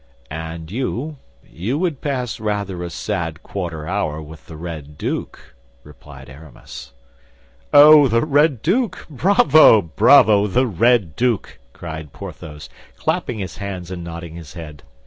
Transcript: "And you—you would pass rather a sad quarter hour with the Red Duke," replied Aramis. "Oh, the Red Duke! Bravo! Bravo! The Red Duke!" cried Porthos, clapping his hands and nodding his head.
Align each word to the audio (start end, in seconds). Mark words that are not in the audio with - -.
"And 0.31 0.71
you—you 0.71 1.77
would 1.77 2.01
pass 2.01 2.39
rather 2.39 2.81
a 2.81 2.89
sad 2.89 3.43
quarter 3.43 3.87
hour 3.87 4.19
with 4.19 4.47
the 4.47 4.57
Red 4.57 4.97
Duke," 4.97 5.53
replied 5.83 6.27
Aramis. 6.27 6.93
"Oh, 7.71 8.07
the 8.07 8.25
Red 8.25 8.63
Duke! 8.63 9.05
Bravo! 9.11 9.79
Bravo! 9.83 10.47
The 10.47 10.65
Red 10.65 11.15
Duke!" 11.15 11.59
cried 11.71 12.13
Porthos, 12.13 12.67
clapping 12.97 13.37
his 13.37 13.57
hands 13.57 13.91
and 13.91 14.03
nodding 14.03 14.33
his 14.33 14.55
head. 14.55 14.81